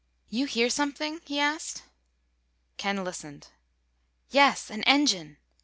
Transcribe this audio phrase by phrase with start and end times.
[0.31, 1.83] "You hear something?" he asked.
[2.77, 3.49] Ken listened.
[4.31, 4.71] "Yes!
[4.71, 5.37] An engine!